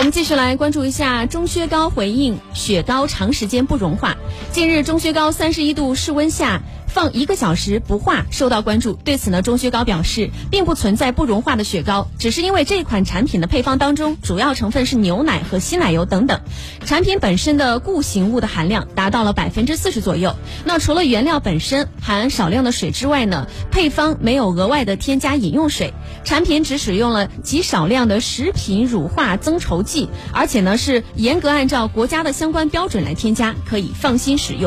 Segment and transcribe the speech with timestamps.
[0.00, 4.16] 我们继续来关注一下钟薛高回应雪糕长时间不融化。
[4.50, 6.62] 近日，钟薛高三十一度室温下。
[6.92, 16.40] 放一个小时不化受到关注，对此呢，钟薛高表示，并不存在不融化的雪糕，只是因为这款产品的配方当中主要成分是牛奶和稀奶油等等，
[16.84, 20.34] 产品本身的固形物的含量达到了百分之四十左右。
[20.64, 25.94] 那除了原料本身含少量的水之外呢，配方没有额外的添加饮用水，
[26.24, 34.60] 产品只使用了极少量的食品乳化增稠剂，而且呢是严格按照国家的相关标准来添加，可以放心使用。